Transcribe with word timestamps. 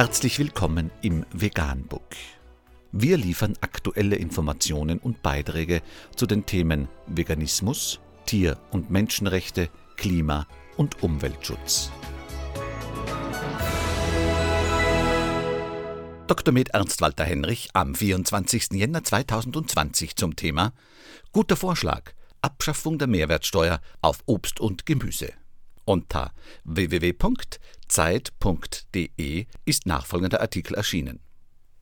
Herzlich 0.00 0.38
willkommen 0.38 0.90
im 1.02 1.26
Veganbook. 1.30 2.16
Wir 2.90 3.18
liefern 3.18 3.52
aktuelle 3.60 4.16
Informationen 4.16 4.98
und 4.98 5.22
Beiträge 5.22 5.82
zu 6.16 6.24
den 6.24 6.46
Themen 6.46 6.88
Veganismus, 7.06 8.00
Tier- 8.24 8.56
und 8.70 8.90
Menschenrechte, 8.90 9.68
Klima- 9.98 10.46
und 10.78 11.02
Umweltschutz. 11.02 11.90
Dr. 16.28 16.54
Med 16.54 16.70
Ernst 16.70 17.02
Walter 17.02 17.24
Henrich 17.24 17.68
am 17.74 17.94
24. 17.94 18.68
Jänner 18.72 19.04
2020 19.04 20.16
zum 20.16 20.34
Thema 20.34 20.72
Guter 21.32 21.56
Vorschlag, 21.56 22.12
Abschaffung 22.40 22.96
der 22.96 23.06
Mehrwertsteuer 23.06 23.82
auf 24.00 24.20
Obst 24.24 24.60
und 24.60 24.86
Gemüse. 24.86 25.34
Unter 25.90 26.32
www.zeit.de 26.62 27.46
ist 29.64 29.86
nachfolgender 29.86 30.40
Artikel 30.40 30.76
erschienen. 30.76 31.18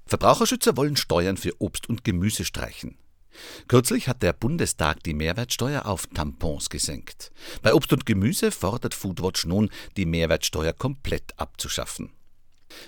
Verbraucherschützer 0.06 0.78
wollen 0.78 0.96
Steuern 0.96 1.36
für 1.36 1.60
Obst 1.60 1.90
und 1.90 2.04
Gemüse 2.04 2.46
streichen. 2.46 2.96
Kürzlich 3.68 4.08
hat 4.08 4.22
der 4.22 4.32
Bundestag 4.32 5.02
die 5.02 5.12
Mehrwertsteuer 5.12 5.84
auf 5.84 6.06
Tampons 6.06 6.70
gesenkt. 6.70 7.32
Bei 7.60 7.74
Obst 7.74 7.92
und 7.92 8.06
Gemüse 8.06 8.50
fordert 8.50 8.94
Foodwatch 8.94 9.44
nun, 9.44 9.68
die 9.98 10.06
Mehrwertsteuer 10.06 10.72
komplett 10.72 11.38
abzuschaffen. 11.38 12.10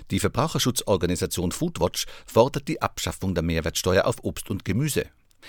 Die 0.09 0.19
Verbraucherschutzorganisation 0.19 1.51
Foodwatch 1.51 2.07
fordert 2.25 2.67
die 2.67 2.81
Abschaffung 2.81 3.35
der 3.35 3.43
Mehrwertsteuer 3.43 4.05
auf 4.07 4.23
Obst 4.23 4.49
und 4.49 4.65
Gemüse. 4.65 5.05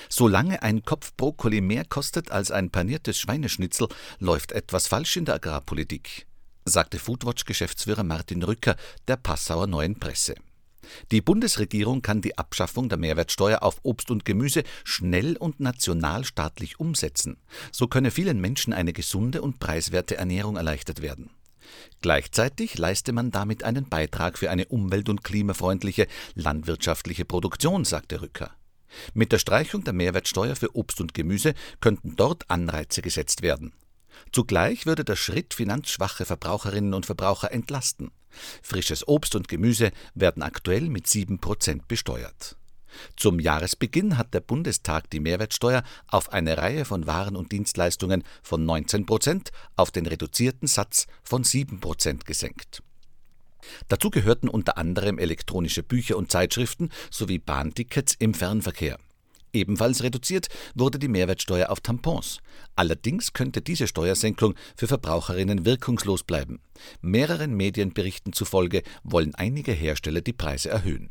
Solange 0.08 0.62
ein 0.62 0.82
Kopf 0.82 1.12
Brokkoli 1.16 1.60
mehr 1.60 1.84
kostet 1.84 2.30
als 2.30 2.50
ein 2.50 2.70
paniertes 2.70 3.18
Schweineschnitzel, 3.18 3.88
läuft 4.18 4.52
etwas 4.52 4.86
falsch 4.86 5.16
in 5.16 5.24
der 5.24 5.36
Agrarpolitik, 5.36 6.26
sagte 6.64 6.98
Foodwatch-Geschäftsführer 6.98 8.04
Martin 8.04 8.42
Rücker 8.42 8.76
der 9.08 9.16
Passauer 9.16 9.66
Neuen 9.66 9.98
Presse. 9.98 10.34
Die 11.10 11.20
Bundesregierung 11.20 12.02
kann 12.02 12.20
die 12.20 12.36
Abschaffung 12.38 12.88
der 12.88 12.98
Mehrwertsteuer 12.98 13.62
auf 13.62 13.78
Obst 13.82 14.10
und 14.10 14.24
Gemüse 14.24 14.64
schnell 14.84 15.36
und 15.36 15.60
nationalstaatlich 15.60 16.80
umsetzen. 16.80 17.36
So 17.70 17.86
könne 17.86 18.10
vielen 18.10 18.40
Menschen 18.40 18.72
eine 18.72 18.92
gesunde 18.92 19.42
und 19.42 19.60
preiswerte 19.60 20.16
Ernährung 20.16 20.56
erleichtert 20.56 21.00
werden. 21.00 21.30
Gleichzeitig 22.00 22.76
leiste 22.78 23.12
man 23.12 23.30
damit 23.30 23.62
einen 23.62 23.88
Beitrag 23.88 24.38
für 24.38 24.50
eine 24.50 24.66
umwelt- 24.66 25.08
und 25.08 25.24
klimafreundliche 25.24 26.06
landwirtschaftliche 26.34 27.24
Produktion, 27.24 27.84
sagte 27.84 28.20
Rücker. 28.20 28.50
Mit 29.14 29.32
der 29.32 29.38
Streichung 29.38 29.84
der 29.84 29.92
Mehrwertsteuer 29.92 30.56
für 30.56 30.76
Obst 30.76 31.00
und 31.00 31.14
Gemüse 31.14 31.54
könnten 31.80 32.16
dort 32.16 32.50
Anreize 32.50 33.02
gesetzt 33.02 33.42
werden. 33.42 33.72
Zugleich 34.32 34.86
würde 34.86 35.04
der 35.04 35.16
Schritt 35.16 35.54
finanzschwache 35.54 36.24
Verbraucherinnen 36.24 36.94
und 36.94 37.06
Verbraucher 37.06 37.52
entlasten. 37.52 38.10
Frisches 38.62 39.06
Obst 39.06 39.34
und 39.34 39.48
Gemüse 39.48 39.90
werden 40.14 40.42
aktuell 40.42 40.88
mit 40.88 41.06
7% 41.06 41.82
besteuert. 41.86 42.56
Zum 43.16 43.40
Jahresbeginn 43.40 44.18
hat 44.18 44.34
der 44.34 44.40
Bundestag 44.40 45.08
die 45.10 45.20
Mehrwertsteuer 45.20 45.82
auf 46.08 46.32
eine 46.32 46.58
Reihe 46.58 46.84
von 46.84 47.06
Waren 47.06 47.36
und 47.36 47.52
Dienstleistungen 47.52 48.22
von 48.42 48.66
19% 48.66 49.48
auf 49.76 49.90
den 49.90 50.06
reduzierten 50.06 50.68
Satz 50.68 51.06
von 51.22 51.42
7% 51.42 52.24
gesenkt. 52.24 52.82
Dazu 53.88 54.10
gehörten 54.10 54.48
unter 54.48 54.78
anderem 54.78 55.18
elektronische 55.18 55.82
Bücher 55.82 56.16
und 56.16 56.30
Zeitschriften 56.30 56.90
sowie 57.10 57.38
Bahntickets 57.38 58.14
im 58.18 58.34
Fernverkehr. 58.34 58.98
Ebenfalls 59.52 60.02
reduziert 60.02 60.48
wurde 60.74 60.98
die 60.98 61.08
Mehrwertsteuer 61.08 61.70
auf 61.70 61.80
Tampons. 61.80 62.38
Allerdings 62.74 63.34
könnte 63.34 63.60
diese 63.60 63.86
Steuersenkung 63.86 64.54
für 64.76 64.88
Verbraucherinnen 64.88 65.66
wirkungslos 65.66 66.22
bleiben. 66.22 66.60
Mehreren 67.02 67.54
Medienberichten 67.54 68.32
zufolge 68.32 68.82
wollen 69.04 69.34
einige 69.34 69.72
Hersteller 69.72 70.22
die 70.22 70.32
Preise 70.32 70.70
erhöhen. 70.70 71.10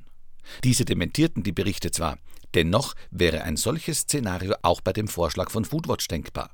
Diese 0.63 0.85
dementierten 0.85 1.44
die 1.44 1.52
Berichte 1.52 1.91
zwar, 1.91 2.17
dennoch 2.55 2.95
wäre 3.11 3.44
ein 3.44 3.57
solches 3.57 4.00
Szenario 4.00 4.56
auch 4.63 4.81
bei 4.81 4.91
dem 4.91 5.07
Vorschlag 5.07 5.51
von 5.51 5.66
Foodwatch 5.66 6.07
denkbar. 6.07 6.50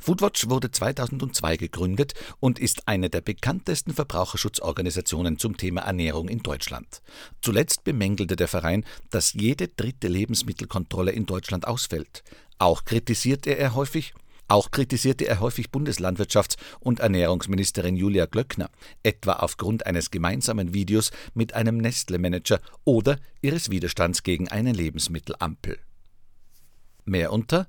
Foodwatch 0.00 0.48
wurde 0.48 0.70
2002 0.70 1.56
gegründet 1.56 2.14
und 2.40 2.58
ist 2.58 2.88
eine 2.88 3.10
der 3.10 3.20
bekanntesten 3.20 3.92
Verbraucherschutzorganisationen 3.92 5.38
zum 5.38 5.56
Thema 5.56 5.82
Ernährung 5.82 6.28
in 6.28 6.42
Deutschland. 6.42 7.02
Zuletzt 7.40 7.84
bemängelte 7.84 8.36
der 8.36 8.48
Verein, 8.48 8.84
dass 9.10 9.32
jede 9.32 9.68
dritte 9.68 10.08
Lebensmittelkontrolle 10.08 11.12
in 11.12 11.26
Deutschland 11.26 11.66
ausfällt. 11.66 12.22
Auch 12.58 12.84
kritisierte 12.84 13.50
er 13.50 13.74
häufig, 13.74 14.14
auch 14.48 14.70
kritisierte 14.70 15.26
er 15.26 15.40
häufig 15.40 15.68
Bundeslandwirtschafts- 15.68 16.58
und 16.80 17.00
Ernährungsministerin 17.00 17.96
Julia 17.96 18.26
Glöckner, 18.26 18.70
etwa 19.02 19.32
aufgrund 19.34 19.86
eines 19.86 20.10
gemeinsamen 20.10 20.74
Videos 20.74 21.10
mit 21.34 21.54
einem 21.54 21.78
Nestle-Manager 21.78 22.60
oder 22.84 23.18
ihres 23.40 23.70
Widerstands 23.70 24.22
gegen 24.22 24.48
eine 24.48 24.72
Lebensmittelampel. 24.72 25.78
Mehr 27.04 27.32
unter 27.32 27.68